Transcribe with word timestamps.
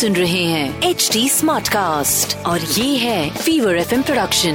सुन 0.00 0.16
रहे 0.16 0.44
हैं 0.44 0.82
H 0.82 1.10
D 1.12 1.28
smart 1.28 1.68
cast 1.68 2.36
और 2.36 2.60
ये 2.60 2.96
है 2.96 3.30
fever 3.30 3.76
F 3.76 3.94
production 3.94 4.52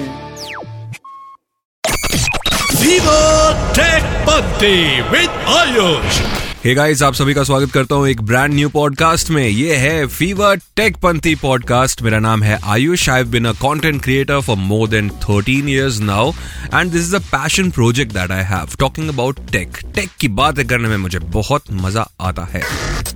tech 3.75 5.11
with 5.11 5.29
Ayush 5.29 6.21
hey 6.65 6.75
guys 6.75 7.03
आप 7.03 7.13
सभी 7.13 7.33
का 7.33 7.43
स्वागत 7.43 7.71
करता 7.71 7.95
हूँ 7.95 8.07
एक 8.07 8.21
ब्रांड 8.21 8.53
न्यू 8.53 8.69
पॉडकास्ट 8.69 9.29
में। 9.29 9.47
ये 9.47 9.75
है 9.75 10.07
फीवर 10.07 10.57
टेक 10.75 10.97
पंथी 10.97 11.35
पॉडकास्ट 11.35 12.01
मेरा 12.01 12.19
नाम 12.19 12.43
है 12.43 12.59
Ayush 12.63 13.09
I 13.09 13.17
have 13.17 13.27
been 13.27 13.45
a 13.45 13.51
content 13.51 14.03
creator 14.03 14.39
for 14.39 14.57
more 14.57 14.87
than 14.87 15.11
13 15.31 15.69
years 15.69 15.99
now 15.99 16.31
and 16.73 16.91
this 16.91 17.01
is 17.01 17.15
a 17.15 17.19
passion 17.19 17.71
project 17.71 18.13
that 18.13 18.31
I 18.31 18.43
have 18.43 18.69
talking 18.79 19.09
about 19.09 19.51
tech 19.51 19.77
tech 19.95 20.09
की 20.19 20.27
बातें 20.27 20.67
करने 20.67 20.87
में 20.87 20.97
मुझे 20.97 21.19
बहुत 21.19 21.63
मज़ा 21.71 22.11
आता 22.21 22.45
है। 22.45 22.63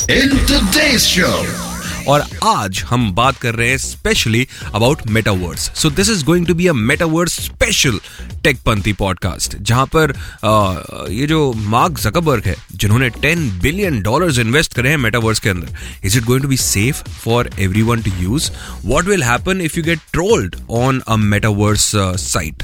इन 0.10 0.30
today's 0.30 1.18
show 1.18 1.69
और 2.10 2.24
आज 2.48 2.82
हम 2.90 3.12
बात 3.16 3.38
कर 3.38 3.56
रहे 3.56 3.70
हैं 3.70 3.78
specially 3.78 4.48
about 4.76 5.02
metaverse 5.08 5.70
so 5.76 5.90
this 5.90 6.10
is 6.10 6.24
going 6.26 6.46
to 6.48 6.54
be 6.54 6.68
a 6.68 6.74
metaverse 6.74 7.34
special 7.42 8.00
टेकपंथी 8.44 8.94
podcast 8.94 9.56
जहाँ 9.62 9.86
पर 9.96 10.14
आ, 10.44 11.08
ये 11.10 11.28
जो 11.28 11.42
मार्क 11.74 12.00
जकबर्ग 12.00 12.46
है 12.46 12.56
जिन्होंने 12.82 13.10
10 13.22 13.50
बिलियन 13.62 14.02
डॉलर्स 14.02 14.40
इन्वेस्ट 14.40 14.74
करे 14.74 14.90
हैं 14.90 14.98
मेटावर्स 14.98 15.40
के 15.40 15.50
अंदर। 15.50 15.76
Is 16.06 16.18
it 16.18 16.24
going 16.24 16.44
to 16.44 16.50
be 16.50 16.58
safe 16.58 17.04
for 17.24 17.50
everyone 17.60 18.02
to 18.02 18.12
use 18.20 18.52
what 18.86 19.06
will 19.06 19.24
happen 19.24 19.62
if 19.62 19.78
you 19.78 19.84
get 19.84 20.00
trolled 20.12 20.56
on 20.70 21.02
a 21.08 21.16
metaverse 21.16 21.92
site 21.96 22.64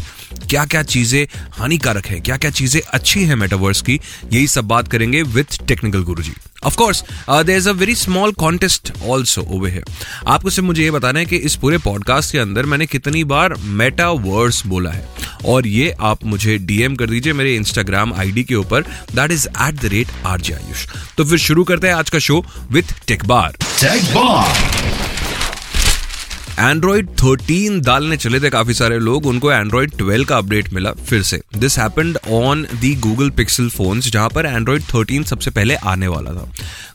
क्या 0.49 0.63
क्या 0.65 0.81
चीज़ें 0.83 1.25
हानिकारक 1.51 2.05
है? 2.07 2.19
क्या 2.19 2.35
क्या 2.37 2.49
चीज़ें 2.51 2.81
अच्छी 2.83 3.23
हैं 3.23 3.35
मेटावर्स 3.35 3.81
की? 3.81 3.99
यही 4.33 4.47
सब 4.47 4.67
बात 4.67 4.87
करेंगे 4.87 5.21
with 5.23 5.57
Technical 5.67 6.03
Guruji. 6.03 6.33
Of 6.63 6.75
course 6.75 7.03
there 7.29 7.57
is 7.57 7.69
a 7.69 7.71
very 7.71 7.95
small 7.95 8.31
contest 8.33 8.91
also 9.03 9.41
over 9.41 9.69
है 9.69 9.81
आपको 10.27 10.49
सिर्फ़ 10.49 10.65
मुझे 10.65 10.83
ये 10.83 10.91
बताना 10.91 11.19
है 11.19 11.25
कि 11.25 11.37
इस 11.37 11.55
पूरे 11.55 11.77
पॉडकास्ट 11.77 12.31
के 12.31 12.39
अंदर 12.39 12.65
मैंने 12.65 12.85
कितनी 12.85 13.23
बार 13.23 13.55
मेटावर्स 13.55 14.65
बोला 14.67 14.91
है। 14.91 15.07
और 15.45 15.67
ये 15.67 15.93
आप 16.01 16.25
मुझे 16.25 16.57
डीएम 16.57 16.95
कर 16.95 17.09
दीजिए 17.09 17.33
मेरे 17.33 17.55
इंस्टाग्राम 17.55 18.13
आईडी 18.13 18.43
के 18.43 18.55
ऊपर। 18.55 18.81
That 19.15 19.31
is 19.31 19.47
at 19.47 19.81
the 19.81 19.85
rate 19.85 20.07
R 20.25 20.41
J 20.41 20.53
Ayush 20.53 20.85
तो 21.17 21.25
फिर 21.25 21.39
शुरू 21.39 21.63
करते 21.63 21.87
हैं 21.87 21.95
आज 21.95 22.09
का 22.09 22.19
show 22.19 22.43
with 22.71 22.95
tech bar 23.07 23.57
Bar. 24.13 24.45
Android 26.59 27.07
13 27.21 27.79
डालने 27.85 28.17
चले 28.17 28.39
थे 28.39 28.49
काफ़ी 28.49 28.73
सारे 28.73 28.99
लोग। 28.99 29.25
उनको 29.25 29.51
एंड्रॉइड 29.51 29.91
12 29.91 30.25
का 30.25 30.37
अपडेट 30.37 30.71
मिला 30.73 30.91
फिर 31.09 31.23
से। 31.23 31.41
This 31.57 31.77
happened 31.79 32.17
on 32.31 32.65
the 32.75 32.93
Google 32.95 33.29
Pixel 33.29 33.69
phones 33.69 34.09
जहाँ 34.11 34.29
पर 34.29 34.45
एंड्रॉइड 34.45 34.83
13 34.83 35.23
सबसे 35.23 35.51
पहले 35.51 35.75
आने 35.75 36.07
वाला 36.07 36.31
था। 36.31 36.49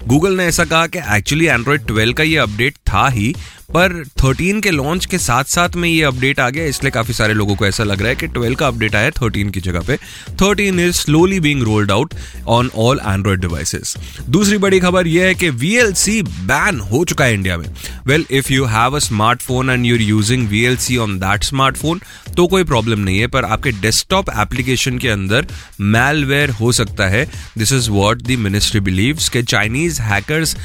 गूगल 0.07 0.37
ने 0.37 0.45
ऐसा 0.45 0.65
कहा 0.65 0.87
कि 0.87 0.99
एक्चुअली 1.17 1.47
एंड्रॉइड 1.47 1.83
12 1.83 2.13
का 2.13 2.23
ये 2.23 2.37
अपडेट 2.37 2.77
था 2.89 3.09
ही 3.09 3.35
पर 3.75 3.93
13 4.19 4.61
के 4.63 4.71
लॉन्च 4.71 5.05
के 5.07 5.19
साथ 5.19 5.45
साथ 5.45 5.77
में 5.77 5.89
ये 5.89 6.03
अपडेट 6.03 6.41
आ 6.41 6.49
गया, 6.51 6.65
इसलिए 6.67 6.91
काफ़ी 6.91 7.15
सारे 7.15 7.35
लोगों 7.35 7.55
को 7.57 7.67
ऐसा 7.67 7.85
लग 7.85 8.01
रहा 8.01 8.09
है 8.09 8.17
कि 8.17 8.29
12 8.29 8.55
का 8.55 8.67
अपडेट 8.69 8.95
आया 8.95 9.11
13 9.13 9.51
की 9.51 9.61
जगह 9.61 9.81
पे। 9.81 9.97
13 10.39 10.79
is 10.81 10.95
slowly 10.95 11.39
being 11.41 11.63
rolled 11.63 11.91
out 11.91 12.15
on 12.49 12.71
all 12.77 13.01
Android 13.07 13.41
devices 13.41 13.97
दूसरी 14.29 14.59
बड़ी 14.59 14.81
खबर 14.81 15.07
यह 15.07 15.27
है 15.27 15.35
कि 15.35 15.51
VLC 15.53 16.23
बैन 16.23 16.81
हो 16.83 17.05
चुका 17.05 17.25
है 17.25 17.35
इंडिया 17.35 17.57
में। 17.57 17.67
Well 18.07 18.27
if 18.31 18.53
you 18.53 18.65
have 18.67 18.97
a 18.97 18.99
smartphone 19.01 19.71
and 19.71 19.87
you're 19.87 20.01
using 20.03 20.49
VLC 20.51 20.99
on 20.99 21.19
that 21.19 21.45
smartphone 21.45 22.01
तो 22.37 22.47
कोई 22.47 22.65
प्रॉब्लम 22.65 22.99
नहीं 22.99 23.19
है 23.19 23.27
पर 23.27 23.45
आपके 23.45 23.71
डेस्कटॉप 23.71 24.31
एप्लीकेशन 24.39 24.99
के 24.99 25.09
अंदर 25.09 25.47
मैलवेयर 25.81 26.51
हो 26.51 26.73
सकता 26.73 27.09
है। 27.09 27.25
This 27.59 27.73
is 27.73 27.91
what 27.91 28.23
the 28.23 28.37
ministry 28.39 28.81
believes 28.81 29.29
के 29.29 29.43
चाइनीज़ 29.43 30.01
हैकर्स 30.03 30.57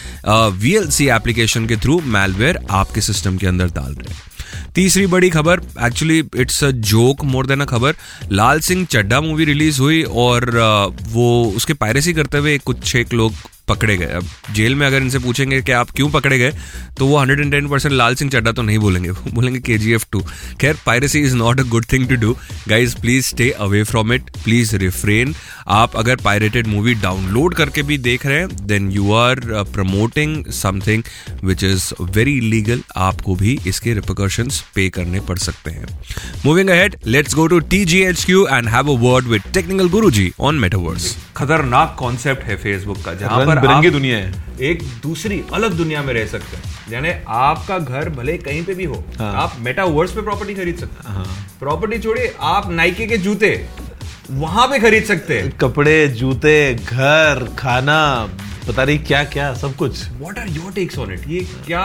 VLC 0.64 1.02
एप्लीकेशन 1.02 1.66
के 1.68 1.78
थ्रू 1.78 2.02
मैलवेयर 2.06 2.60
आपके 2.72 3.02
सिस्टम 3.02 3.38
के 3.38 3.48
अंदर 3.48 3.68
डाल 3.68 3.94
रहे 3.94 4.14
हैं। 4.14 4.22
तीसरी 4.76 5.08
बड़ी 5.08 5.30
खबर 5.30 5.62
actually 5.84 6.20
it's 6.36 6.64
a 6.64 6.72
joke 6.72 7.24
more 7.26 7.48
than 7.48 7.62
a 7.62 7.66
खबर 7.66 7.96
लाल 8.32 8.60
सिंह 8.60 8.86
चड्डा 8.86 9.22
मूवी 9.22 9.46
रिलीज़ 9.46 9.80
हुई 9.80 10.04
और 10.04 10.42
uh, 10.42 11.08
वो 11.08 11.54
उसके 11.56 11.74
पायरेसी 11.74 12.14
करते 12.14 12.38
हुए 12.38 12.58
कुछ 12.58 12.96
एक 12.96 13.14
लोग 13.14 13.34
पकड़े 13.68 13.98
गए। 13.98 14.06
अब 14.16 14.28
जेल 14.56 14.76
में 14.76 14.86
अगर 14.88 15.02
इनसे 15.02 15.20
पूछेंगे 15.20 15.62
कि 15.62 15.72
आप 15.72 15.90
क्यों 15.96 16.10
पकड़े 16.12 16.38
गए 16.40 16.52
तो 16.98 17.08
वो 17.08 17.18
110 17.18 17.70
परसेंट 17.70 17.94
लाल 17.94 18.16
सिंह 18.16 18.32
चड्डा 18.32 18.52
तो 18.52 18.62
नहीं 18.62 18.78
बोलेंगे। 18.80 19.10
वो 19.10 19.32
बोलेंगे 19.32 19.60
के 19.60 19.78
जी 19.78 19.94
एफ़ 19.94 20.06
टू 20.12 20.22
खैर 20.62 20.78
piracy 20.86 21.20
is 21.22 21.36
not 21.36 21.60
a 21.60 21.64
good 21.70 21.86
thing 21.92 22.08
to 22.10 22.16
do 22.16 22.36
guys 22.68 22.96
please 23.02 23.26
stay 23.26 23.50
away 23.60 23.84
from 23.84 24.14
it 24.14 24.30
please 24.44 24.76
refrain 24.78 25.36
आप 25.68 25.96
अगर 25.96 26.16
पायरेटेड 26.24 26.68
मूवी 26.68 26.94
डाउनलोड 26.96 27.56
करके 27.56 27.84
भी 27.84 27.98
देख 28.00 28.26
रहे 28.26 28.40
हैं 28.40 28.66
then 28.68 28.92
you 28.92 29.12
are 29.14 29.40
promoting 29.74 30.46
something 30.54 31.04
which 31.44 31.64
is 31.64 31.92
very 32.02 32.38
illegal 32.38 32.82
आपको 32.98 33.36
भी 33.36 33.58
इसके 33.68 33.94
रिपोकर्शन 33.94 34.50
पे 34.76 34.90
करने 34.90 35.20
पड़ 35.22 35.38
सकते 35.40 35.72
हैं। 35.72 35.88
Moving 36.46 36.70
ahead 36.70 36.96
let's 37.08 37.36
go 37.36 37.48
to 37.48 37.60
T 37.72 37.84
G 37.86 38.02
H 38.04 38.24
Q 38.26 38.46
and 38.48 38.68
have 38.70 38.92
a 38.92 38.98
word 39.02 39.28
with 39.28 39.42
Technical 39.54 39.90
Guru 39.90 40.12
ji 40.12 40.32
on 40.40 40.60
metaverse 40.60 41.16
खतरनाक 41.38 41.96
कॉन्सेप्ट 42.00 42.44
है 42.44 42.56
फेसबुक 42.58 43.04
का, 43.06 43.14
जहाँ 43.14 43.46
पर 43.46 43.55
रंग-बिरंगी 43.56 43.90
दुनिया 43.90 44.18
है। 44.18 44.44
एक 44.62 44.84
दूसरी 45.04 45.42
अलग 45.54 45.74
दुनिया 45.74 46.02
में 46.04 46.14
रह 46.14 46.26
सकते 46.28 46.58
हैं। 46.58 46.92
यानी 46.92 47.10
आपका 47.38 47.78
घर 47.80 48.10
भले 48.10 48.38
कहीं 48.40 48.64
पे 48.66 48.74
भी 48.74 48.86
हो 48.86 49.04
हाँ। 49.20 49.34
आप 49.36 49.56
मेटावर्स 49.60 50.12
पे 50.12 50.22
प्रॉपर्टी 50.22 50.54
खरीद 50.56 50.78
सकते 50.78 51.08
हैं। 51.08 51.16
हाँ। 51.16 51.26
प्रॉपर्टी 51.60 52.00
छोड़िए 52.00 52.34
आप 52.54 52.70
नाइके 52.72 53.08
के 53.08 53.18
जूते 53.18 53.52
वहाँ 54.32 54.68
पे 54.68 54.80
खरीद 54.80 55.04
सकते 55.04 55.40
हैं। 55.40 55.52
कपड़े 55.58 56.08
जूते 56.10 56.74
घर 56.76 57.48
खाना 57.60 58.02
पता 58.68 58.84
नहीं 58.86 59.00
क्या 59.00 59.24
क्या 59.24 59.54
सब 59.54 59.76
कुछ। 59.76 60.00
What 60.12 60.40
are 60.40 60.48
your 60.50 60.72
takes 60.74 60.98
on 61.00 61.12
it 61.14 61.28
ये 61.30 61.40
क्या 61.68 61.84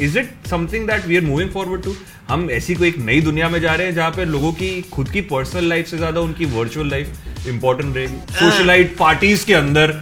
is 0.00 0.18
it 0.18 0.30
something 0.50 0.86
that 0.88 1.06
we 1.06 1.16
are 1.16 1.22
moving 1.22 1.50
forward 1.50 1.82
to 1.82 1.94
हम 2.28 2.50
ऐसी 2.50 2.74
कोई 2.74 2.88
एक 2.88 2.98
नई 2.98 3.20
दुनिया 3.20 3.48
में 3.48 3.60
जा 3.60 3.74
रहे 3.74 3.86
हैं 3.86 3.94
जहाँ 3.94 4.10
पे 4.10 4.24
लोगों 4.24 4.52
की 4.52 4.70
खुद 4.92 5.08
की 5.08 5.20
पर्सनल 5.28 5.68
लाइफ 5.68 5.86
से 5.86 5.96
ज़्यादा 5.96 6.20
उनकी 6.20 6.44
वर्चुअल 6.54 6.90
लाइफ 6.90 7.46
इंपॉर्टेंट 7.48 7.96
रहेगी। 7.96 8.34
सोशलाइट 8.34 8.96
पार्टीज़ 8.98 9.44
के 9.46 9.54
अंदर 9.54 9.94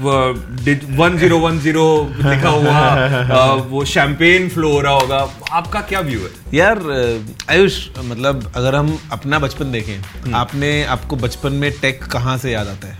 वन 0.00 1.16
ज़ीरो 1.18 1.38
वन 1.38 1.58
ज़ीरो 1.58 1.86
लिखा 2.16 2.48
हुआ 2.48 3.52
वो 3.70 3.84
शैंपेन 3.84 4.48
फ्लो 4.48 4.72
हो 4.72 4.80
रहा 4.80 4.92
होगा। 4.92 5.18
आपका 5.52 5.80
क्या 5.80 6.00
व्यू 6.00 6.20
है? 6.20 6.30
यार 6.54 6.78
आयुष 7.50 7.78
मतलब 7.98 8.52
अगर 8.56 8.74
हम 8.74 8.98
अपना 9.12 9.38
बचपन 9.38 9.72
देखें 9.72 10.32
आपने 10.34 10.84
आपको 10.84 11.16
बचपन 11.16 11.52
में 11.52 11.70
टेक 11.80 12.04
कहाँ 12.04 12.38
से 12.38 12.52
याद 12.52 12.68
आता 12.68 12.88
है? 12.88 12.98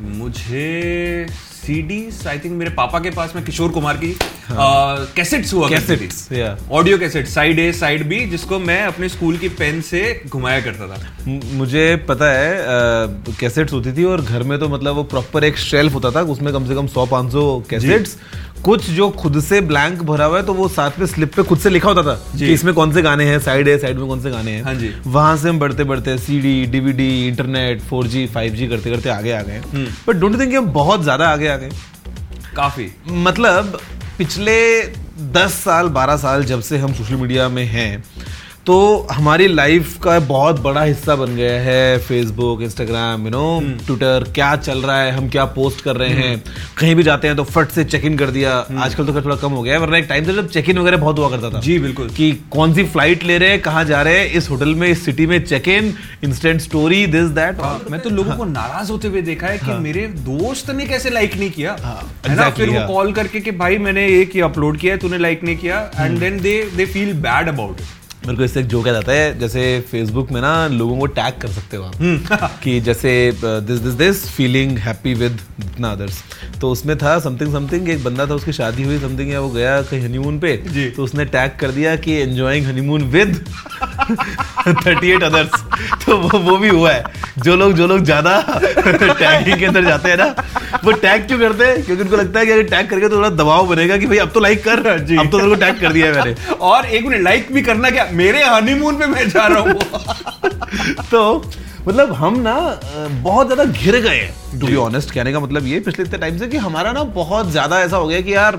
मुझे 0.00 1.26
सीडीज 1.68 2.26
आई 2.26 2.38
थिंक 2.38 2.54
मेरे 2.56 2.70
पापा 2.74 2.98
के 2.98 3.10
पास 3.10 3.32
में 3.36 3.44
किशोर 3.44 3.70
कुमार 3.70 3.96
की 3.96 4.14
कैसेट्स 5.16 5.52
हुआ 5.54 5.68
करती 5.70 5.96
थी। 5.96 6.42
Audio 6.72 6.98
cassette 6.98 7.26
side 7.28 7.58
A 7.58 7.72
side 7.72 8.06
B 8.08 8.24
जिसको 8.26 8.58
मैं 8.58 8.80
अपने 8.82 9.08
स्कूल 9.08 9.36
की 9.38 9.48
पेन 9.58 9.80
से 9.80 10.00
घुमाया 10.28 10.60
करता 10.60 10.86
था। 10.88 10.96
मुझे 11.54 11.84
पता 12.08 12.30
है 12.32 13.34
कैसेट्स 13.40 13.72
होती 13.72 13.92
थी 13.92 14.04
और 14.04 14.20
घर 14.22 14.42
में 14.42 14.58
तो 14.58 14.68
मतलब 14.68 14.94
वो 14.94 15.02
प्रॉपर 15.04 15.44
एक 15.44 15.58
शेल्फ 15.58 15.94
होता 15.94 16.10
था 16.10 16.22
उसमें 16.32 16.52
कम 16.52 16.68
से 16.68 16.74
कम 16.74 16.86
सौ 16.86 17.06
पाँच 17.06 17.32
सौ 17.32 17.42
कैसेट्स 17.70 18.16
कुछ 18.64 18.88
जो 18.90 19.08
खुद 19.10 19.40
से 19.40 19.60
ब्लैंक 19.60 20.02
भरा 20.02 20.24
हुआ 20.24 20.38
है 20.38 20.44
तो 20.46 20.54
वो 20.54 20.68
साथ 20.68 20.98
में 20.98 21.06
स्लिप 21.06 21.34
पे 21.34 21.42
खुद 21.42 21.58
से 21.58 21.70
लिखा 21.70 21.88
होता 21.88 22.02
था 22.02 22.14
कि 22.38 22.52
इसमें 22.52 22.72
कौन 22.74 22.92
से 22.92 23.02
गाने 23.02 23.24
हैं 23.24 23.38
साइड 23.40 23.68
है 23.68 23.76
साइड 23.78 23.98
में 23.98 24.06
कौन 24.08 24.20
से 24.20 24.30
गाने 24.30 24.50
हैं। 24.50 24.62
हाँ 24.62 24.74
जी। 24.74 24.92
वहाँ 25.06 25.36
से 25.36 25.48
हम 25.48 25.58
बढ़ते 25.58 25.84
बढ़ते 25.84 26.16
CD 26.18 26.64
DVD 26.66 27.26
internet 27.28 27.82
4G 27.82 28.26
5G 28.36 28.68
करते 28.70 28.90
करते 28.90 29.08
आगे 29.10 29.32
आ 29.32 29.42
गए। 29.42 29.60
बट 30.08 30.16
डोंट 30.16 30.40
थिंक 30.40 30.54
हम 30.54 30.66
बहुत 30.72 31.02
ज़्यादा 31.02 31.28
आगे 31.28 31.48
आ 31.48 31.56
गए? 31.56 31.70
काफ़ी। 32.56 32.90
मतलब 33.08 33.78
पिछले 34.18 34.58
10 35.34 35.54
साल 35.54 35.88
12 35.90 36.16
साल 36.16 36.44
जब 36.44 36.60
से 36.60 36.78
हम 36.78 36.92
सोशल 36.94 37.14
मीडिया 37.14 37.48
में 37.48 37.64
हैं 37.66 38.04
तो 38.68 39.06
हमारी 39.10 39.46
लाइफ 39.48 39.96
का 39.98 40.18
बहुत 40.20 40.58
बड़ा 40.60 40.82
हिस्सा 40.82 41.14
बन 41.16 41.36
गया 41.36 41.60
है 41.62 41.98
Facebook 41.98 42.62
Instagram 42.62 43.22
you 43.24 43.30
know 43.30 43.60
Twitter 43.86 44.24
क्या 44.34 44.54
चल 44.56 44.78
रहा 44.78 44.96
है 45.00 45.12
हम 45.12 45.28
क्या 45.28 45.44
पोस्ट 45.54 45.80
कर 45.80 45.96
रहे 45.96 46.08
हैं। 46.08 46.42
कहीं 46.78 46.94
भी 46.94 47.02
जाते 47.02 47.28
हैं 47.28 47.36
तो 47.36 47.44
फट 47.44 47.68
से 47.68 47.84
चेक 47.84 48.04
इन 48.04 48.18
कर 48.18 48.30
दिया। 48.30 48.52
आजकल 48.78 49.06
तो 49.06 49.14
थोड़ा 49.14 49.36
कम 49.36 49.52
हो 49.52 49.62
गया 49.62 49.74
है 49.74 49.80
वरना 49.80 49.98
एक 49.98 50.06
टाइम 50.08 50.26
था 50.28 50.32
जब 50.32 50.48
चेक 50.48 50.68
इन 50.70 50.78
वगैरह 50.78 50.96
बहुत 50.96 51.18
हुआ 51.18 51.30
करता 51.30 51.50
था। 51.50 51.60
जी, 51.60 51.78
बिल्कुल। 51.78 52.08
कि 52.16 52.30
कौन 52.52 52.74
सी 52.74 52.84
फ़्लाइट 52.86 53.24
ले 53.24 53.38
रहे 53.38 53.50
हैं 53.50 53.60
कहाँ 53.62 53.84
जा 53.84 54.02
रहे 54.02 54.18
हैं 54.18 54.30
इस 54.32 54.50
होटल 54.50 54.74
में 54.74 54.88
इस 54.88 55.04
सिटी 55.04 55.26
में 55.26 55.38
check 55.44 55.68
in 55.70 55.92
instant 56.24 56.60
story 56.60 57.04
this 57.08 57.30
that 57.40 57.62
मैं 57.90 58.00
तो 58.00 58.10
लोगों 58.10 58.36
को 58.36 58.44
नाराज़ 58.46 58.90
होते 58.92 59.08
हुए 59.08 59.22
देखा 59.24 59.46
है 59.46 59.58
कि 59.58 59.78
मेरे 59.80 60.06
दोस्त 60.26 60.70
ने 60.70 60.86
कैसे 60.86 61.10
लाइक 61.10 61.36
नहीं 61.36 61.50
किया। 61.50 61.76
हाँ, 61.82 62.00
है 62.26 62.50
फिर 62.52 62.70
वो 62.70 62.78
हाँ। 62.78 62.86
कॉल 62.88 63.12
करके 63.12 63.40
कि 63.40 63.50
भाई 63.60 63.78
मैंने 63.80 64.08
ये 64.08 64.40
अपलोड 64.42 64.78
किया 64.78 64.94
है 64.94 65.00
तूने 65.00 65.18
लाइक 65.18 65.44
नहीं 65.44 65.56
किया। 65.56 65.90
And 65.96 66.18
then 66.20 66.40
they 66.40 66.62
they 66.76 66.86
feel 66.86 67.12
bad 67.22 67.48
about 67.48 67.80
it 67.80 67.96
मेरे 68.28 68.36
को 68.36 68.44
इससे 68.44 68.60
एक 68.60 68.66
जोक 68.66 68.88
आता 68.88 69.12
है 69.12 69.38
जैसे 69.38 69.60
फेसबुक 69.90 70.30
में 70.32 70.40
ना 70.40 70.50
लोगों 70.68 70.96
को 70.98 71.06
टैग 71.18 71.40
कर 71.42 71.48
सकते 71.48 71.76
हो 71.76 71.84
आप। 71.84 72.58
कि 72.62 72.80
जैसे 72.80 73.10
this 73.44 73.78
this 73.78 73.94
this 73.94 74.24
feeling 74.30 74.78
happy 74.78 75.14
with 75.14 75.38
इतना 75.60 75.92
अदर्स 75.92 76.22
तो 76.60 76.70
उसमें 76.70 76.96
था 76.98 77.18
समथिंग 77.20 77.52
समथिंग 77.52 77.88
एक 77.88 78.02
बंदा 78.04 78.26
था 78.26 78.34
उसकी 78.34 78.52
शादी 78.52 78.82
हुई 78.82 78.98
समथिंग 78.98 79.30
या 79.32 79.40
वो 79.40 79.48
गया 79.50 79.80
कहीं 79.82 80.00
हनीमून 80.00 80.38
पे 80.40 80.56
तो 80.96 81.04
उसने 81.04 81.24
टैग 81.26 81.56
कर 81.60 81.70
दिया 81.70 81.94
कि 81.96 82.20
एंजॉयिंग 82.22 82.66
हनीमून 82.66 83.02
विद 83.10 83.44
38 84.68 85.22
अदर्स 85.22 85.62
तो 86.06 86.16
वो 86.18 86.38
वो 86.40 86.56
भी 86.58 86.68
हुआ 86.68 86.92
है। 86.92 87.04
जो 87.38 87.56
लोग 87.56 87.72
जो 87.72 87.86
लोग 87.86 88.04
ज़्यादा 88.04 88.40
टैगिंग 88.78 89.58
के 89.58 89.64
अंदर 89.64 89.84
जाते 89.84 90.10
हैं 90.10 90.16
ना 90.16 90.26
वो 90.84 90.92
टैग 90.92 91.26
क्यों 91.26 91.38
करते 91.38 91.64
हैं? 91.64 91.82
क्योंकि 91.84 92.02
उनको 92.02 92.16
लगता 92.16 92.40
है 92.40 92.46
कि 92.46 92.52
अगर 92.52 92.62
टैग 92.62 92.88
करके 92.90 93.08
तो 93.08 93.16
थोड़ा 93.16 93.28
दबाव 93.30 93.66
बनेगा 93.68 93.96
कि 93.96 94.06
भाई 94.06 94.18
अब 94.18 94.30
तो 94.34 94.40
लाइक 94.40 94.62
कर। 94.64 94.98
जी। 95.08 95.16
अब 95.16 95.30
तो 95.30 95.38
तेरे 95.38 95.48
को 95.48 95.54
टैग 95.54 95.80
कर 95.80 95.92
दिया 95.92 96.06
है 96.06 96.12
मैंने। 96.14 96.54
और 96.60 96.86
एक 96.86 97.06
मिनट 97.06 97.22
लाइक 97.22 97.52
भी 97.52 97.62
करना 97.62 97.90
क्या? 97.90 98.08
मेरे 98.18 98.42
हनीमून 98.44 98.98
पे 98.98 99.06
मैं 99.06 99.28
जा 99.28 99.46
रहा 99.46 99.60
हूँ। 99.60 99.74
तो 101.10 101.20
मतलब 101.88 102.12
हम 102.14 102.38
ना 102.40 102.56
बहुत 103.22 103.46
ज़्यादा 103.46 103.64
घिर 103.64 103.96
गए 104.00 104.20
टू 104.52 104.66
बी 104.66 104.74
ऑनेस्ट 104.76 105.10
कहने 105.10 105.32
का 105.32 105.40
मतलब 105.40 105.66
ये 105.66 105.80
पिछले 105.80 106.04
इतने 106.04 106.18
टाइम 106.18 106.38
से 106.38 106.46
कि 106.48 106.56
हमारा 106.58 106.92
ना 106.92 107.02
बहुत 107.16 107.50
ज़्यादा 107.50 107.80
ऐसा 107.80 107.96
हो 107.96 108.06
गया 108.08 108.20
कि 108.20 108.34
यार 108.34 108.56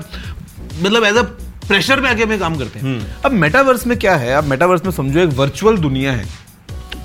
मतलब 0.82 1.04
एज 1.04 1.16
अ 1.16 1.22
प्रेशर 1.68 2.00
में 2.00 2.08
आके 2.10 2.22
हमें 2.22 2.38
काम 2.38 2.56
करते 2.58 2.78
हैं। 2.78 3.00
अब 3.24 3.32
मेटावर्स 3.32 3.86
में 3.86 3.98
क्या 3.98 4.14
है? 4.16 4.32
आप 4.34 4.44
मेटावर्स 4.44 4.84
में 4.84 4.90
समझो 4.92 5.20
एक 5.20 5.28
वर्चुअल 5.34 5.76
दुनिया 5.78 6.12
है। 6.12 6.24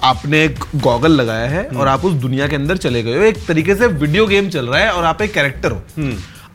आपने 0.04 0.44
एक 0.44 0.63
गॉगल 0.78 1.12
लगाया 1.12 1.50
है 1.50 1.66
और 1.69 1.88
आप 1.88 2.06
उस 2.06 2.13
दुनिया 2.22 2.48
के 2.48 2.56
अंदर 2.56 2.78
चले 2.78 3.04
गए 3.04 3.18
हो। 3.18 3.24
एक 3.24 3.46
तरीके 3.48 3.75
से 3.75 3.88
वीडियो 3.88 4.25
गेम 4.28 4.50
चल 4.50 4.68
रहा 4.68 4.80
है 4.80 4.92
और 4.92 5.04
आप 5.06 5.22
एक 5.22 5.34
कैरेक्टर 5.34 5.72
हो। 5.72 5.81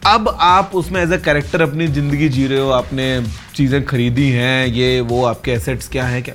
अब 0.07 0.29
आप 0.41 0.71
उसमें 0.75 1.01
एज 1.03 1.13
ए 1.13 1.17
करेक्टर 1.19 1.63
अपनी 1.63 1.87
ज़िंदगी 1.87 2.29
जी 2.29 2.47
रहे 2.47 2.59
हो 2.59 2.71
आपने 2.71 3.07
चीज़ें 3.55 3.85
खरीदी 3.85 4.29
हैं 4.31 4.67
ये 4.67 5.01
वो 5.01 5.25
आपके 5.25 5.51
एसेट्स 5.53 5.89
क्या 5.89 6.05
हैं 6.05 6.23
क्या? 6.23 6.35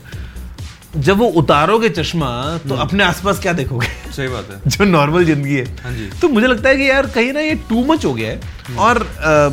जब 0.97 1.17
वो 1.17 1.27
उतारोगे 1.27 1.89
चश्मा 1.89 2.29
तो 2.69 2.75
अपने 2.75 3.03
आसपास 3.03 3.39
क्या 3.39 3.53
देखोगे? 3.53 3.87
सही 4.15 4.27
बात 4.27 4.49
है। 4.51 4.61
जो 4.69 4.85
नॉर्मल 4.85 5.25
ज़िंदगी 5.25 5.55
है। 5.55 5.65
हाँ 5.83 5.93
जी। 5.93 6.09
तो 6.21 6.29
मुझे 6.29 6.47
लगता 6.47 6.69
है 6.69 6.77
कि 6.77 6.89
यार 6.89 7.07
कहीं 7.07 7.33
ना 7.33 7.39
ये 7.39 7.55
टू 7.69 7.83
मच 7.85 8.05
हो 8.05 8.13
गया 8.13 8.29
है। 8.29 8.75
और 8.77 9.01
आ, 9.01 9.49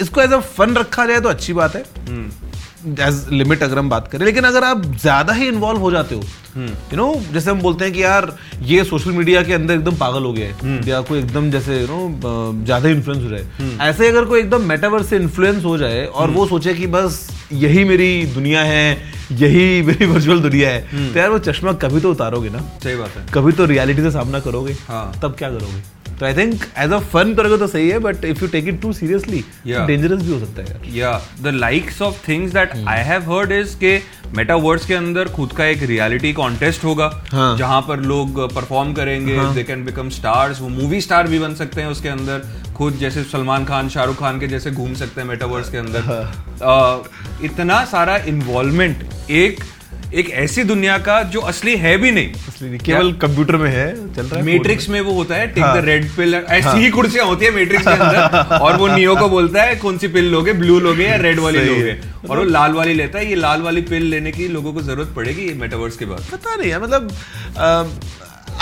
इसको 0.00 0.20
एज 0.20 0.32
अ 0.32 0.38
फन 0.38 0.74
रखा 0.76 1.06
जाए 1.06 1.20
तो 1.20 1.28
अच्छी 1.28 1.52
बात 1.52 1.76
है। 1.76 1.84
एज 3.00 3.24
लिमिट 3.32 3.62
अगर 3.62 3.78
हम 3.78 3.88
बात 3.90 4.08
करें 4.08 4.24
लेकिन 4.26 4.44
अगर 4.44 4.64
आप 4.64 4.84
ज़्यादा 4.96 5.32
ही 5.32 5.48
इन्वॉल्व 5.48 5.80
हो 5.80 5.90
जाते 5.90 6.14
हो 6.14 6.22
यू 6.58 6.96
नो 6.96 7.14
जैसे 7.32 7.50
हम 7.50 7.60
बोलते 7.60 7.84
हैं 7.84 7.92
कि 7.94 8.02
यार 8.02 8.32
ये 8.62 8.84
सोशल 8.84 9.10
मीडिया 9.12 9.42
के 9.42 9.52
अंदर 9.54 9.74
एकदम 9.74 9.96
पागल 9.96 10.22
हो 10.22 10.32
गया 10.32 10.46
है 10.46 10.88
या 10.88 11.00
कोई 11.00 11.18
एकदम 11.18 11.50
जैसे 11.50 11.80
यू 11.80 11.86
नो 11.86 12.62
ज़्यादा 12.64 12.88
इन्फ्लुएंस 12.88 13.22
हो 13.22 13.28
जाए। 13.28 13.88
ऐसे 13.88 14.08
अगर 14.08 14.24
कोई 14.24 14.40
एकदम 14.40 14.64
मेटावर्स 14.68 15.08
से 15.10 15.16
इन्फ्लुएंस 15.16 15.64
हो 15.64 15.76
जाए 15.78 16.04
और 16.06 16.30
वो 16.30 16.46
सोचे 16.46 16.74
कि 16.74 16.86
बस 16.88 17.26
यही 17.52 17.84
मेरी 17.84 18.24
दुनिया 18.34 18.62
है 18.62 18.96
यही 19.32 19.82
मेरी 19.82 20.06
वर्चुअल 20.06 20.40
दुनिया 20.40 20.70
है 20.70 21.12
तो 21.12 21.18
यार 21.18 21.30
वो 21.30 21.38
चश्मा 21.40 21.72
कभी 21.82 22.00
तो 22.00 22.10
उतारोगे 22.10 22.50
ना। 22.50 22.58
सही 22.84 22.96
बात 22.96 23.16
है। 23.16 23.26
कभी 23.34 23.52
तो 23.52 23.64
रियलिटी 23.66 24.02
से 24.02 24.10
सामना 24.10 24.40
करोगे 24.40 24.76
हाँ। 24.88 25.12
तब 25.22 25.34
क्या 25.38 25.50
करोगे? 25.50 25.82
तो 26.20 26.26
I 26.26 26.34
think 26.34 26.64
as 26.78 26.92
a 26.92 26.98
fun 27.12 27.34
करोगे 27.34 27.56
तो 27.58 27.66
सही 27.66 27.88
है 27.88 27.98
but 27.98 28.24
if 28.24 28.42
you 28.42 28.48
take 28.48 28.68
it 28.68 28.80
too 28.82 28.92
seriously 28.92 29.44
dangerous 29.86 30.22
भी 30.22 30.32
हो 30.32 30.38
सकता 30.40 30.62
है 30.62 30.96
या 30.96 31.12
the 31.42 31.46
likes 31.54 32.02
of 32.02 32.28
things 32.28 32.52
that 32.52 32.72
I 32.88 33.04
have 33.04 33.32
heard 33.32 33.52
is 33.52 33.76
के 33.76 33.98
मेटावर्स 34.36 34.86
के 34.86 34.94
अंदर 34.94 35.28
खुद 35.28 35.52
का 35.52 35.64
एक 35.64 35.82
रियलिटी 35.82 36.32
कॉन्टेस्ट 36.32 36.84
होगा 36.84 37.10
हाँ। 37.30 37.56
जहाँ 37.58 37.80
पर 37.88 38.00
लोग 38.00 38.40
परफॉर्म 38.54 38.92
करेंगे 38.92 39.38
दे 39.54 39.62
कैन 39.62 39.84
बिकम 39.84 40.08
स्टार्स 40.10 40.60
वो 40.60 40.68
मूवी 40.68 41.00
स्टार 41.00 41.26
भी 41.26 41.38
बन 41.38 41.54
सकते 41.54 41.80
हैं 41.80 41.88
उसके 41.88 42.08
अंदर 42.08 42.42
खुद 42.76 42.94
जैसे 42.94 43.22
सलमान 43.24 43.64
खान 43.64 43.88
शाहरुख 43.88 44.18
खान 44.18 44.38
के 44.40 44.48
जैसे 44.48 44.70
घूम 44.70 44.94
सकते 44.94 45.20
हैं 45.20 45.28
मेटावर्स 45.28 45.70
के 45.70 45.78
अंदर। 45.78 46.00
अ, 46.62 47.44
इतना 47.44 47.84
सारा 47.84 48.16
इन्वॉल्वमेंट 48.16 49.04
एक 49.30 49.60
एक 50.12 50.30
ऐसी 50.36 50.62
दुनिया 50.64 50.96
का 50.98 51.22
जो 51.32 51.40
असली 51.48 51.74
है 51.76 51.96
भी 51.98 52.10
नहीं। 52.10 52.30
इसलिए 52.48 52.78
केवल 52.78 53.12
कंप्यूटर 53.22 53.56
में 53.56 53.68
है 53.70 54.14
चल 54.14 54.22
रहा 54.22 54.38
है 54.38 54.44
मैट्रिक्स 54.44 54.88
में 54.88 55.00
वो 55.00 55.12
होता 55.12 55.34
है 55.34 55.46
टेक 55.48 55.64
हाँ। 55.64 55.74
द 55.76 55.84
रेड 55.84 56.08
पिल 56.16 56.34
ऐसी 56.34 56.76
ही। 56.78 56.90
कुर्सियाँ 56.90 57.26
होती 57.26 57.44
है 57.44 57.50
मैट्रिक्स 57.50 57.84
के 57.84 57.92
अंदर 57.92 58.58
और 58.58 58.76
वो 58.76 58.88
नियो 58.88 59.14
को 59.16 59.28
बोलता 59.28 59.62
है 59.62 59.76
कौन 59.76 59.98
सी 59.98 60.08
पिल 60.08 60.30
लोगे 60.32 60.52
ब्लू 60.54 60.78
लोगे 60.80 61.04
या 61.06 61.16
रेड 61.18 61.38
वाली 61.40 61.64
लोगे? 61.66 61.96
और 62.28 62.38
वो 62.38 62.44
लाल 62.46 62.72
वाली 62.72 62.94
लेता 62.94 63.18
है 63.18 63.28
ये 63.28 63.34
लाल 63.36 63.62
वाली 63.62 63.82
पिल 63.90 64.10
लेने 64.10 64.32
की 64.32 64.48
लोगों 64.48 64.72
को 64.72 64.82
ज़रूरत 64.82 65.12
पड़ेगी 65.16 65.46
ये 65.46 65.54
मेटावर्स 65.60 65.96
के 65.96 66.04
बाद। 66.06 66.26
पता 66.32 66.56
नहीं 66.56 66.70
है 66.70 66.82
मतलब 66.82 67.10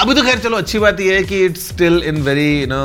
अभी 0.01 0.15
तो 0.15 0.23
खैर 0.23 0.39
चलो 0.39 0.57
अच्छी 0.57 0.79
बात 0.79 1.01
यह 1.01 1.15
है 1.15 1.23
कि 1.25 1.45
it's 1.45 1.69
still 1.69 2.03
in 2.07 2.23
very 2.23 2.49
you 2.61 2.67
know 2.67 2.83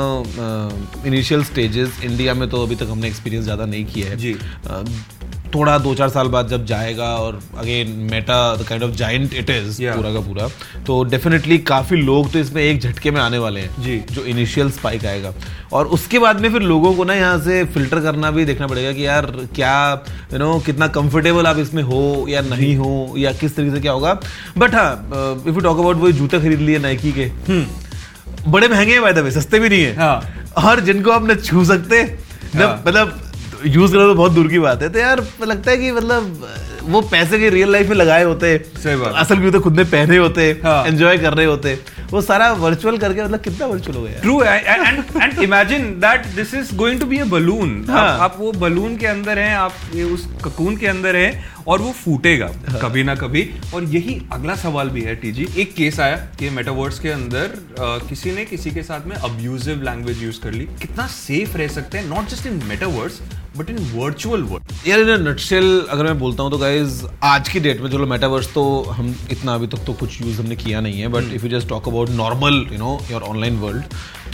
initial 1.06 1.44
stages 1.44 2.00
India 2.04 2.34
में 2.34 2.48
तो 2.50 2.62
अभी 2.62 2.76
तक 2.76 2.88
हमने 2.90 3.06
एक्सपीरियंस 3.08 3.44
ज़्यादा 3.44 3.66
नहीं 3.66 3.84
किया 3.86 4.08
है। 4.10 4.16
जी। 4.16 4.32
अ, 4.32 4.84
थोड़ा 5.54 5.76
दो 5.78 5.94
चार 5.94 6.08
साल 6.08 6.28
बाद 6.28 6.48
जब 6.48 6.64
जाएगा 6.66 7.08
और 7.16 7.40
again 7.58 7.90
meta 8.10 8.38
the 8.56 8.66
kind 8.68 8.84
of 8.84 8.90
giant 8.94 9.34
it 9.34 9.50
is 9.50 9.80
पूरा 9.82 10.12
का 10.12 10.20
पूरा 10.20 10.48
तो 10.86 11.02
डेफिनेटली 11.04 11.58
काफ़ी 11.64 11.96
लोग 11.96 12.30
तो 12.32 12.38
इसमें 12.38 12.62
एक 12.62 12.80
झटके 12.80 13.10
में 13.10 13.20
आने 13.20 13.38
वाले 13.38 13.60
हैं 13.60 13.82
जी। 13.82 13.98
जो 14.10 14.24
इनिशियल 14.24 14.70
स्पाइक 14.70 15.04
आएगा 15.06 15.32
और 15.72 15.86
उसके 15.88 16.18
बाद 16.18 16.40
में 16.40 16.50
फिर 16.52 16.62
लोगों 16.62 16.94
को 16.94 17.04
ना 17.04 17.14
यहाँ 17.14 17.38
से 17.40 17.64
फ़िल्टर 17.74 18.00
करना 18.00 18.30
भी 18.30 18.44
देखना 18.44 18.66
पड़ेगा 18.66 18.92
कि 18.92 19.06
यार 19.06 19.26
क्या 19.54 19.76
यू 20.32 20.38
नो 20.38 20.58
कितना 20.60 20.88
कंफर्टेबल 20.90 21.46
आप 21.46 21.58
इसमें 21.58 21.82
हो 21.82 22.04
या 22.28 22.40
नहीं 22.42 22.74
हो 22.76 22.92
या 23.18 23.32
किस 23.32 23.56
तरीके 23.56 23.74
से 23.74 23.80
क्या 23.80 23.92
होगा 23.92 24.14
बट 24.58 24.74
हाँ 24.74 24.92
इफ़ 25.38 25.54
यू 25.54 25.60
टॉक 25.60 25.78
अबाउट 25.78 25.96
वो 25.96 26.12
जूते 26.12 26.40
खरीद 26.40 26.60
लिए 26.60 26.78
नाइकी 26.78 27.12
के 27.12 27.30
बड़े 28.48 28.68
महँगे 28.68 28.92
हैं 28.92 29.02
बाय 29.02 29.12
द 29.12 29.18
वे 29.18 29.30
सस्ते 29.30 29.58
भी 29.58 29.68
नहीं 29.68 29.82
है 29.82 29.94
हाँ। 29.96 30.46
और 30.64 30.80
जिनको 30.80 31.10
आप 31.10 31.28
न 31.30 31.34
छू 31.36 31.64
सकते 31.64 32.00
हाँ। 32.54 32.82
मतलब 32.86 33.20
यूज़ 33.66 33.92
करना 33.92 34.06
तो 34.06 34.14
बहुत 34.14 34.32
दूर 34.32 34.48
की 34.48 34.58
बात 34.58 34.82
है। 34.82 34.88
तो 34.88 34.98
यार 34.98 35.24
लगता 35.46 35.70
है 35.70 35.76
कि 35.76 35.90
मतलब 35.92 36.46
वो 36.84 37.00
पैसे 37.02 37.38
के 37.38 37.48
रियल 37.50 37.70
लाइफ 37.72 37.88
में 37.88 37.96
लगाए 37.96 38.24
होते 38.24 38.56
सही 38.82 38.96
बात। 38.96 39.14
असल 39.16 39.38
में 39.38 39.50
तो 39.52 39.60
खुद 39.60 39.76
ने 39.76 39.84
पहने 39.92 40.16
होते 40.16 40.50
हाँ। 40.64 40.84
एंजॉय 40.86 41.18
कर 41.18 41.34
रहे 41.34 41.46
होते। 41.46 41.78
वो 42.10 42.20
सारा 42.22 42.50
वर्चुअल 42.54 42.98
करके 42.98 43.22
मतलब 43.22 43.40
कितना 43.40 43.66
वर्चुअल 43.66 43.96
हो 43.98 44.02
गया 44.02 44.20
true 44.20 44.42
and 44.42 45.16
and 45.16 45.42
imagine 45.42 45.88
that 46.00 46.26
this 46.36 46.54
is 46.54 46.74
going 46.76 47.00
to 47.00 47.06
be 47.06 47.18
a 47.18 47.24
balloon 47.24 47.84
हाँ। 47.90 48.06
आप 48.18 48.36
वो 48.38 48.52
बलून 48.52 48.96
के 48.96 49.06
अंदर 49.06 49.38
हैं 49.38 49.54
आप 49.56 49.72
उस 50.12 50.26
ककून 50.44 50.76
के 50.76 50.86
अंदर 50.86 51.16
हैं 51.16 51.53
और 51.68 51.80
वो 51.82 51.90
फूटेगा 52.04 52.46
हाँ। 52.68 52.80
कभी 52.80 53.02
ना 53.04 53.14
कभी। 53.14 53.42
और 53.74 53.84
यही 53.94 54.20
अगला 54.32 54.54
सवाल 54.62 54.88
भी 54.90 55.02
है 55.02 55.14
टीजी 55.16 55.46
एक 55.60 55.72
केस 55.74 56.00
आया 56.00 56.16
कि 56.38 56.50
मेटावर्स 56.50 56.98
के 57.00 57.08
अंदर 57.10 57.44
अ, 57.78 57.98
किसी 58.08 58.32
ने 58.32 58.44
किसी 58.44 58.70
के 58.70 58.82
साथ 58.82 59.06
में 59.06 59.14
अब्यूजिव 59.16 59.82
लैंग्वेज 59.84 60.22
यूज़ 60.22 60.40
कर 60.40 60.52
ली। 60.52 60.64
कितना 60.82 61.06
सेफ़ 61.14 61.56
रह 61.58 61.68
सकते 61.68 61.98
हैं 61.98 62.04
not 62.08 62.28
just 62.28 62.46
in 62.46 62.60
metaverse 62.68 63.20
but 63.56 63.70
in 63.70 63.76
virtual 63.94 64.42
world 64.42 64.88
यार 64.88 65.00
इन 65.00 65.28
नटशेल 65.28 65.66
अगर 65.90 66.04
मैं 66.04 66.18
बोलता 66.18 66.42
हूँ 66.42 66.50
तो 66.50 66.58
गाइज़ 66.58 67.02
आज 67.24 67.48
की 67.48 67.60
डेट 67.60 67.80
में 67.80 67.90
चलो 67.90 68.06
मेटावर्स 68.06 68.52
तो 68.54 68.64
हम 68.90 69.14
इतना 69.30 69.54
अभी 69.54 69.66
तक 69.74 69.84
तो 69.86 69.92
कुछ 70.00 70.20
यूज़ 70.22 70.40
हमने 70.40 70.56
किया 70.56 70.80
नहीं 70.80 71.00
है 71.00 71.08
but 71.08 71.32
if 71.34 71.44
you 71.46 71.50
just 71.58 71.68
talk 71.68 71.88
about 71.88 72.10
normal 72.22 72.66
you 72.72 72.78
know 72.78 72.98
your 73.10 73.22
online 73.22 73.56
world 73.58 73.84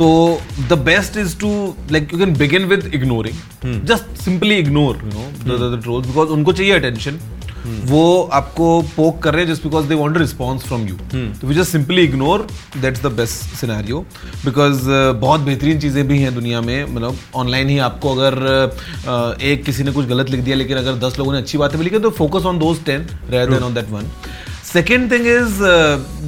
तो 0.01 0.09
the 0.69 0.79
best 0.85 1.17
is 1.17 1.37
to 1.39 1.51
like 1.93 2.13
you 2.13 2.19
can 2.19 2.33
begin 2.37 2.65
with 2.69 2.91
ignoring 2.95 3.85
just 3.87 4.23
simply 4.23 4.57
ignore 4.59 5.03
you 5.05 5.57
know 5.59 5.77
the 5.77 5.83
trolls 5.83 6.07
because 6.07 6.29
उनको 6.29 6.53
चाहिए 6.53 6.73
attention 6.73 7.19
वो 7.87 8.05
आपको 8.33 8.67
poke 8.97 9.19
कर 9.23 9.35
रहे 9.35 9.45
हैं 9.45 9.53
just 9.53 9.63
because 9.63 9.87
they 9.87 9.95
want 9.95 10.17
response 10.19 10.63
from 10.67 10.87
you 10.89 10.95
तो 11.15 11.47
we 11.47 11.55
just 11.55 11.71
simply 11.71 12.03
ignore 12.03 12.47
that's 12.77 13.03
the 13.03 13.07
best 13.17 13.57
scenario 13.57 14.01
because 14.45 14.81
बहुत 15.21 15.41
बेहतरीन 15.41 15.81
चीज़ें 15.81 16.07
भी 16.09 16.19
हैं 16.19 16.35
दुनिया 16.35 16.61
में. 16.61 16.85
मतलब 16.85 17.19
ऑनलाइन 17.43 17.69
ही 17.69 17.79
आपको 17.89 18.15
अगर 18.15 18.35
uh, 18.35 19.43
एक 19.43 19.65
किसी 19.65 19.85
ने 19.85 19.93
कुछ 19.93 20.07
गलत 20.07 20.31
लिख 20.31 20.41
दिया 20.41 20.57
लेकिन 20.57 20.77
अगर 20.77 20.95
दस 21.07 21.19
लोगों 21.19 21.33
ने 21.33 21.39
अच्छी 21.39 21.59
बातें 21.59 21.79
भी 21.79 21.85
लिखी 21.85 21.99
तो 21.99 22.11
focus 22.21 22.47
on 22.47 22.59
those 22.59 22.85
ten 22.85 23.07
rather 23.31 23.51
than 23.51 23.63
on 23.63 23.75
that 23.75 23.91
one 23.91 24.11
second 24.73 25.11
thing 25.13 25.27
is 25.27 25.61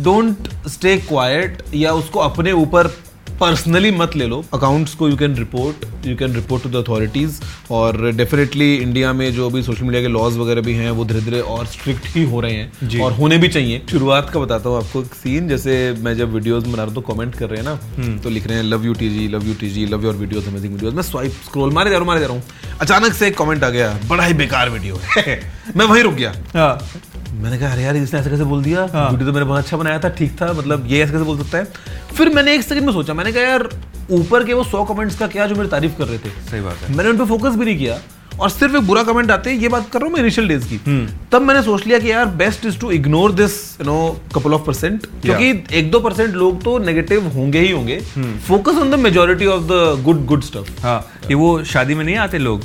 don't 0.04 0.48
stay 0.68 0.96
quiet 1.08 1.62
या 1.74 1.92
उसको 1.94 2.20
अपने 2.20 2.52
ऊपर 2.60 2.90
पर्सनली 3.42 3.90
मत 3.90 4.16
ले 4.16 4.26
लो। 4.26 4.44
अकाउंट्स 4.54 4.94
को 4.94 5.08
you 5.08 5.16
can 5.16 5.34
report 5.36 6.06
you 6.06 6.16
can 6.16 6.34
report 6.34 6.62
to 6.62 6.68
the 6.70 6.76
authorities 6.76 7.40
और 7.70 8.10
डेफिनेटली 8.16 8.74
इंडिया 8.74 9.12
में 9.12 9.32
जो 9.34 9.48
अभी 9.50 9.62
सोशल 9.62 9.84
मीडिया 9.84 10.02
के 10.02 10.08
लॉज 10.08 10.36
वगैरह 10.38 10.60
भी 10.62 10.74
हैं 10.74 10.90
वो 10.90 11.04
धीरे 11.04 11.20
धीरे 11.20 11.40
और 11.54 11.66
स्ट्रिक्ट 11.66 12.06
ही 12.14 12.24
हो 12.30 12.40
रहे 12.40 12.52
हैं 12.52 13.00
और 13.02 13.12
होने 13.12 13.38
भी 13.38 13.48
चाहिए। 13.48 13.82
शुरुआत 13.90 14.30
का 14.30 14.40
बताता 14.40 14.68
हूँ 14.68 14.78
आपको 14.78 15.02
एक 15.02 15.14
सीन 15.14 15.48
जैसे 15.48 15.74
मैं 16.00 16.16
जब 16.16 16.32
वीडियोस 16.34 16.64
बना 16.64 16.74
रहा 16.74 16.84
हूँ 16.84 16.94
तो 16.94 17.00
कमेंट 17.12 17.34
कर 17.34 17.50
रहे 17.50 17.60
हैं 17.60 17.66
ना 17.68 18.18
तो 18.22 18.30
लिख 18.30 18.46
रहे 18.46 18.56
हैं 18.56 18.64
love 18.64 18.84
you 18.86 18.94
TG 18.94 19.26
love 19.28 19.46
you 19.48 19.54
TG 19.60 19.86
love 19.86 20.04
your 20.04 20.14
videos 20.16 20.48
amazing 20.48 20.72
videos 20.72 20.94
मैं 20.94 21.02
स्वाइप 21.02 21.32
स्क्रोल 21.46 21.72
मारे 21.72 21.90
जा 21.90 21.96
रहा 21.96 22.00
हूँ 22.00 22.06
मारे 22.06 22.20
जा 22.20 22.26
रहा 22.26 22.36
हूँ। 22.36 22.78
अचानक 22.80 23.12
से 23.12 23.26
एक 23.26 23.36
कमेंट 23.38 23.64
आ 23.64 23.68
गया 23.70 23.98
बड़ा 24.08 24.24
ही 24.24 24.34
बेकार 24.34 24.70
वीडियो 24.70 25.00
है। 25.16 25.40
मैं 25.76 25.86
वहीं 25.86 26.02
रुक 26.02 26.14
गया। 26.14 26.32
मैंने 27.32 27.58
कहा 27.58 27.72
अरे 27.72 27.82
यार 27.82 27.96
इसने 27.96 28.20
ऐसे 28.20 28.30
कैसे 28.30 28.44
बोल 28.44 28.62
दिया? 28.62 28.88
हाँ। 28.92 29.08
वीडियो 29.10 29.26
तो 29.26 29.32
मैंने 29.32 29.46
बहुत 29.46 29.64
अच्छा 29.64 29.76
बनाया 29.76 29.98
था 29.98 30.08
ठीक 30.18 30.40
था 30.40 30.52
मतलब 30.52 30.86
ये 30.88 31.02
ऐसे 31.02 31.12
कैसे 31.12 31.24
बोल 31.24 31.38
सकता 31.38 31.58
है? 31.58 31.64
फिर 32.14 32.34
मैंने 32.34 32.54
एक 32.54 32.62
सेकंड 32.62 32.86
में 32.86 32.92
सोचा 32.92 33.14
मैंने 33.14 33.32
कहा 33.32 33.42
यार 33.42 33.68
ऊपर 34.12 34.44
के 34.44 34.52
वो 34.52 34.64
सौ 34.64 34.84
कमेंट्स 34.84 35.18
का 35.18 35.26
क्या 35.28 35.46
जो 35.46 35.54
मेरी 35.54 35.68
तारीफ़ 35.68 35.98
कर 35.98 36.06
रहे 36.06 36.18
थे? 36.18 36.30
सही 36.50 36.60
बात 36.60 36.82
है। 36.82 36.96
मैंने 36.96 37.10
उन 37.10 37.18
पर 37.18 37.24
फोकस 37.26 37.56
भी 37.56 37.64
नहीं 37.64 37.78
किया 37.78 38.00
और 38.40 38.50
सिर्फ़ 38.50 38.76
एक 38.76 38.82
बुरा 38.82 39.02
कमेंट 39.04 39.30
आते 39.30 39.52
ये 39.52 39.68
बात 39.68 39.88
कर 39.90 39.98
रहा 39.98 40.06
हूँ 40.06 40.12
मैं 40.14 40.20
इनिशियल 40.20 40.48
डेज़ 40.48 40.64
की। 40.68 40.78
तब 41.32 41.42
मैंने 41.42 41.62
सोच 41.62 41.86
लिया 41.86 41.98
कि 41.98 42.10
यार 42.10 42.26
best 42.36 42.64
is 42.66 42.78
to 42.80 42.90
ignore 42.90 43.32
this 43.32 43.54
you 43.80 43.86
know 43.86 43.96
couple 44.34 44.54
of 44.54 44.62
percent 44.66 45.06
क्योंकि 45.22 45.50
एक 45.78 45.90
दो 45.90 46.00
परसेंट 46.00 46.34
लोग 46.34 46.62
तो 46.64 46.78
नेगेटिव 46.78 47.26
होंगे 47.34 47.60
ही 47.60 47.70
होंगे। 47.70 48.00
Focus 48.48 48.78
on 48.78 48.90
the 48.90 48.98
majority 49.00 49.46
of 49.46 49.62
the 49.64 50.02
good 50.04 50.24
good 50.26 50.42
stuff 50.42 50.82
हाँ 50.82 50.98
ये 51.28 51.34
वो 51.34 51.62
शादी 51.64 51.94
में 51.94 52.04
नहीं 52.04 52.16
आते 52.16 52.38
लोग। 52.38 52.62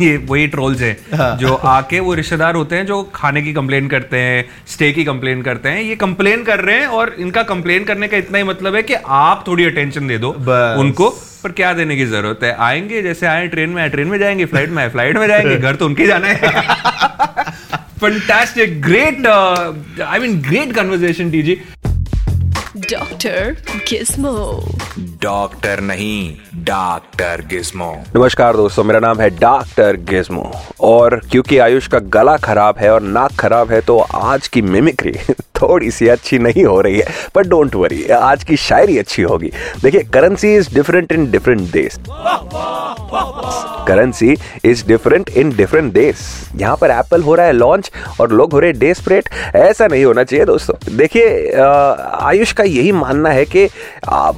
ये 0.06 0.16
वही 0.28 0.46
ट्रोल्स 0.46 0.80
हैं 0.80 1.36
जो 1.38 1.54
आके 1.54 2.00
वो 2.00 2.14
रिश्तेदार 2.14 2.54
होते 2.54 2.76
हैं 2.76 2.86
जो 2.86 3.02
खाने 3.14 3.42
की 3.42 3.52
कंप्लेन 3.52 3.88
करते 3.88 4.16
हैं 4.16 4.44
स्टे 4.68 4.90
की 4.92 5.04
कंप्लेन 5.04 5.42
करते 5.42 5.68
हैं। 5.68 5.82
ये 5.82 5.96
कंप्लेन 5.96 6.44
कर 6.44 6.60
रहे 6.60 6.78
हैं 6.80 6.86
और 6.86 7.14
इनका 7.18 7.42
कंप्लेन 7.42 7.84
करने 7.84 8.08
का 8.08 8.16
इतना 8.16 8.38
ही 8.38 8.44
मतलब 8.44 8.74
है 8.74 8.82
कि 8.82 8.94
आप 9.08 9.44
थोड़ी 9.48 9.64
अटेंशन 9.64 10.06
दे 10.06 10.18
दो 10.18 10.30
उनको 10.80 11.08
पर 11.44 11.52
क्या 11.52 11.72
देने 11.72 11.96
की 11.96 12.04
ज़रूरत 12.06 12.40
है? 12.42 12.54
आएँगे 12.60 13.02
जैसे 13.02 13.26
आए 13.26 13.46
ट्रेन 13.48 13.70
में 13.70 13.82
आए 13.82 13.88
ट्रेन 13.88 14.08
में 14.08 14.18
जाएँगे 14.18 14.44
फ़्लाइट 14.44 14.70
में 14.70 14.82
आए 14.82 14.88
फ़्लाइट 14.88 15.16
में 15.16 15.26
जाएँगे 15.28 15.56
घर 15.66 15.76
तो 15.76 15.86
उनके 15.86 16.02
ही 16.02 16.08
जाना 16.08 16.28
है। 16.28 16.36
Fantastic 18.00 18.80
great 18.82 19.26
I 19.26 20.18
mean 20.18 20.40
great 20.40 20.72
conversation 20.72 21.30
TG 21.30 21.58
doctor 22.76 23.56
Gizmo 23.88 24.34
doctor 25.00 25.80
नहीं 25.80 26.36
डॉक्टर 26.54 27.44
गिस्मो 27.48 28.04
नमस्कार 28.16 28.56
दोस्तों 28.56 28.84
मेरा 28.84 29.00
नाम 29.00 29.20
है 29.20 29.30
डॉक्टर 29.30 29.96
गिस्मो 29.96 30.52
और 30.80 31.20
क्योंकि 31.30 31.58
आयुष 31.58 31.86
का 31.86 31.98
गला 31.98 32.36
खराब 32.36 32.78
है 32.78 32.90
और 32.94 33.02
नाक 33.02 33.32
खराब 33.32 33.70
है 33.70 33.80
तो 33.80 33.98
आज 33.98 34.48
की 34.48 34.62
मिमिक्री 34.62 35.12
थोड़ी 35.32 35.90
सी 35.90 36.08
अच्छी 36.08 36.38
नहीं 36.38 36.64
हो 36.64 36.80
रही 36.80 36.98
है। 36.98 37.06
पर 37.34 37.48
डोंट 37.48 37.74
वरी 37.74 38.08
आज 38.08 38.44
की 38.44 38.56
शायरी 38.56 38.98
अच्छी 38.98 39.22
होगी। 39.22 39.50
देखिए 39.82 40.02
currency 40.02 40.54
is 40.54 40.74
different 40.74 41.12
in 41.12 41.30
different 41.30 41.60
देश 41.60 41.98
currency 43.90 44.36
is 44.64 44.84
different 44.88 45.30
in 45.30 45.56
different 45.56 45.92
देश 45.92 46.26
यहाँ 46.56 46.76
पर 46.76 46.90
एप्पल 46.90 47.22
हो 47.22 47.34
रहा 47.34 47.46
है 47.46 47.52
लॉन्च 47.52 47.90
और 48.20 48.32
लोग 48.32 48.52
हो 48.52 48.58
रहे 48.60 48.72
डेस्परेट 48.74 49.28
ऐसा 49.56 49.86
नहीं 49.86 50.04
होना 50.04 50.24
चाहिए 50.24 50.44
दोस्तों। 50.46 50.96
देखिए 50.96 51.52
आयुष 51.52 52.52
का 52.52 52.64
यही 52.64 52.92
मानना 52.94 53.30
है 53.30 53.44
कि 53.46 53.66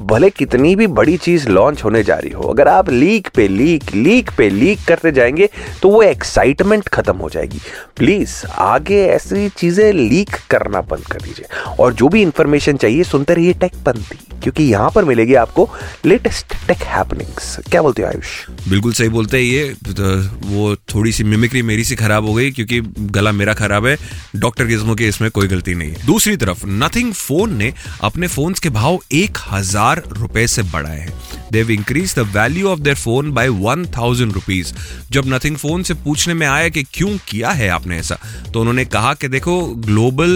भले 0.03 0.31
कितनी 0.33 0.75
भी 0.77 0.87
बड़ी 0.89 1.17
चीज़ 1.19 1.49
लॉन्च 1.49 1.85
होने 1.85 2.03
जा 2.03 2.17
रही 2.17 2.31
हो, 2.31 2.43
अगर 2.43 2.69
आप 2.69 2.91
लीक 2.91 3.29
पे 3.37 3.47
लीक 3.49 3.95
लीक 3.95 4.31
पे 4.39 4.49
लीक 4.51 4.85
करते 4.89 5.13
जाएँगे 5.13 5.49
तो 5.83 5.89
वो 5.89 6.03
एक्साइटमेंट 6.03 6.89
खत्म 6.89 7.17
हो 7.17 7.29
जाएगी। 7.31 7.61
प्लीज़ 7.97 8.35
आगे 8.59 9.05
ऐसी 9.07 9.49
चीज़ें 9.49 9.93
लीक 9.93 10.37
करना 10.51 10.81
बंद 10.83 11.07
कर 11.13 11.21
दीजिए। 11.21 11.47
और 11.79 11.93
जो 11.93 12.09
भी 12.09 12.23
इंफॉर्मेशन 12.23 12.77
चाहिए, 12.77 13.03
सुनते 13.05 13.35
रहिए 13.35 13.53
टेक 13.55 13.75
पंथी 13.87 14.19
क्योंकि 14.43 14.65
यहाँ 14.65 14.91
पर 14.91 15.05
मिलेगी 15.05 15.35
आपको 15.35 15.69
लेटेस्ट 16.07 16.55
टेक 16.69 16.83
हैपनिंग्स 16.87 17.57
क्या 17.71 17.83
बोलते 17.83 18.03
हो, 18.03 18.09
आयुष? 18.09 18.29
बिल्कुल 18.69 18.93
सही 18.93 19.09
बोलते 19.09 19.37
हैं 19.37 19.45
ये। 19.45 19.75
तो 19.87 20.17
वो 20.47 20.75
थोड़ी 20.95 21.13
सी 21.13 21.25
मिमिक्री 21.25 21.63
मेरी 21.63 21.85
सी 21.85 21.97
खराब 21.97 22.27
हो 22.27 22.35
गई 22.35 22.51
क्योंकि 22.51 22.81
गला 23.11 23.33
मेरा 23.33 23.55
खराब 23.55 23.87
है। 23.87 23.97
डॉक्टर 24.37 24.67
गिज्मो 24.67 24.95
के 24.95 25.09
इसमें 25.09 25.31
कोई 25.31 25.49
गलती 25.49 25.75
नहीं 25.75 25.91
है। 25.91 26.07
दूसरी 26.07 26.37
तरफ़ 26.37 26.67
नथिंग 26.67 27.13
फ़ोन 27.13 27.57
ने 27.57 27.73
अपने 28.03 28.27
फोन्स 28.29 28.61
के 28.61 28.71
भाव 28.71 28.99
एक 29.13 29.39
हज़ार 29.51 30.03
रुपए 30.11 30.47
से 30.47 30.63
बढ़ाए 30.65 30.99
हैं। 30.99 31.13
They 31.53 31.71
increase 31.71 32.15
the 32.15 32.19
value 32.35 32.69
of 32.69 32.81
their 32.81 32.97
phone 32.97 33.31
by 33.33 33.49
one 33.49 33.85
thousand 33.97 34.33
rupees 34.33 34.73
जब 35.13 35.25
नथिंग 35.27 35.57
फ़ोन 35.57 35.83
से 35.83 35.95
पूछने 35.95 36.35
में 36.35 36.47
आया 36.47 36.69
कि 36.69 36.83
क्यों 36.95 37.17
किया 37.29 37.51
है 37.51 37.69
आपने 37.71 37.99
ऐसा 37.99 38.19
तो 38.53 38.61
उन्होंने 38.61 38.85
कहा 38.87 39.13
कि 39.15 39.29
देखो 39.29 39.61
ग्लोबल 39.77 40.31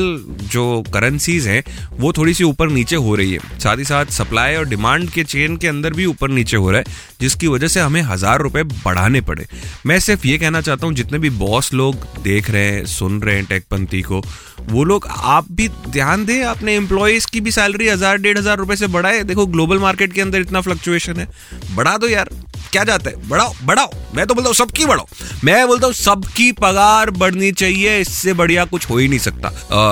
जो 0.52 0.82
करेंसीज 0.94 1.46
हैं, 1.46 1.62
वो 1.92 2.12
थोड़ी 2.12 2.34
सी 2.34 2.44
ऊपर 2.44 2.68
नीचे 2.70 2.96
हो 2.96 3.14
रही 3.14 3.32
है। 3.32 3.38
साथ 3.58 3.76
ही 3.76 3.84
साथ 3.84 3.95
सप्लाई 4.04 4.54
और 4.54 4.68
डिमांड 4.68 5.10
के 5.10 5.24
चेन 5.24 5.56
के 5.56 5.68
अंदर 5.68 5.92
भी 5.92 6.06
ऊपर 6.06 6.30
नीचे 6.30 6.56
हो 6.56 6.70
रहा 6.70 6.78
है, 6.78 6.94
जिसकी 7.20 7.46
वजह 7.46 7.68
से 7.68 7.80
हमें 7.80 8.00
हज़ार 8.02 8.40
रुपए 8.40 8.62
बढ़ाने 8.62 9.20
पड़े। 9.20 9.46
मैं 9.86 9.98
सिर्फ़ 10.00 10.26
ये 10.26 10.38
कहना 10.38 10.60
चाहता 10.60 10.86
हूँ, 10.86 10.94
जितने 10.94 11.18
भी 11.18 11.30
बॉस 11.30 11.72
लोग 11.74 12.06
देख 12.22 12.50
रहे 12.50 12.64
हैं, 12.64 12.84
सुन 12.86 13.20
रहे 13.22 13.36
हैं 13.36 13.44
टेकपंथी 13.44 14.02
को, 14.02 14.22
वो 14.62 14.84
लोग, 14.84 15.06
आप 15.10 15.50
भी 15.52 15.68
ध्यान 15.68 16.24
दें, 16.24 16.42
अपने 16.44 16.74
एम्प्लॉयज़ 16.74 17.26
की 17.26 17.40
भी 17.40 17.50
सैलरी 17.50 17.88
हज़ार, 17.88 18.18
डेढ़ 18.18 18.38
हज़ार 18.38 18.58
रुपए 18.58 18.76
से 18.76 18.86
बढ़ाए 18.86 19.22
देखो 19.24 19.46
ग्लोबल 19.46 19.78
मार्केट 19.78 20.12
के 20.12 20.20
अंदर 20.20 20.40
इतना 20.40 20.60
फ्लक्चुएशन 20.60 21.16
है। 21.16 21.28
बढ़ा 21.74 21.96
दो 21.96 22.08
यार। 22.08 22.30
क्या 22.76 22.84
जाता 22.84 23.10
है? 23.10 23.28
बढ़ाओ 23.28 23.52
बढ़ाओ। 23.64 23.90
मैं 24.14 24.26
तो 24.26 24.34
बोलता 24.34 24.48
हूँ, 24.48 24.54
सबकी 24.54 24.86
बढ़ाओ। 24.86 25.06
मैं 25.44 25.66
बोलता 25.68 25.86
हूँ, 25.86 25.94
सबकी 25.94 26.50
पगार 26.54 27.10
बढ़नी 27.12 27.50
चाहिए, 27.52 27.98
इससे 28.00 28.32
बढ़िया 28.34 28.64
कुछ 28.66 28.88
हो 28.90 28.98
ही 28.98 29.06
नहीं 29.08 29.18
सकता। 29.18 29.50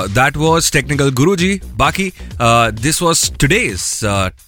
दैट 0.08 0.36
वॉज़ 0.36 0.70
टेक्निकल 0.72 1.10
गुरु 1.12 1.36
जी 1.36 1.60
बाकी 1.76 2.10
this 2.80 3.00
was 3.02 3.30
today's 3.40 3.82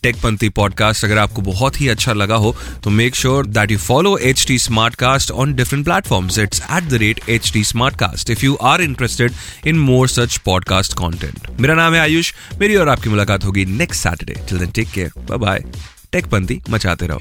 Techpanthi 0.02 0.48
podcast 0.58 1.04
अगर 1.04 1.18
आपको 1.18 1.42
बहुत 1.42 1.80
ही 1.80 1.88
अच्छा 1.88 2.12
लगा 2.12 2.36
हो 2.36 2.54
तो 2.84 2.90
make 2.90 3.16
sure 3.16 3.46
that 3.48 3.70
you 3.70 3.78
follow 3.78 4.16
H 4.18 4.44
T 4.48 4.58
smart 4.58 4.94
cast 4.94 5.30
on 5.30 5.54
different 5.54 5.84
platforms 5.84 6.38
it's 6.38 6.62
at 6.62 6.88
the 6.90 7.00
rate 7.02 7.20
H 7.28 7.52
T 7.52 7.64
smart 7.64 7.96
cast 7.98 8.30
if 8.30 8.44
you 8.44 8.54
are 8.64 8.82
interested 8.82 9.32
in 9.66 9.78
more 9.80 10.08
such 10.08 10.36
podcast 10.44 10.94
content 10.94 11.50
मेरा 11.60 11.74
नाम 11.74 11.94
है 11.94 12.00
आयुष। 12.00 12.32
मेरी 12.60 12.76
और 12.76 12.88
आपकी 12.88 13.10
मुलाकात 13.10 13.44
होगी 13.44 13.64
next 13.76 14.02
Saturday 14.02 14.40
till 14.48 14.58
then 14.58 14.70
take 14.70 14.90
care 14.90 15.10
bye 15.20 15.38
bye 15.38 15.64
Techpanthi 16.12 16.60
मचाते 16.70 17.06
रहो। 17.06 17.20